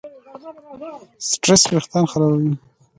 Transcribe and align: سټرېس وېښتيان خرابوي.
سټرېس 1.27 1.63
وېښتيان 1.71 2.05
خرابوي. 2.11 2.51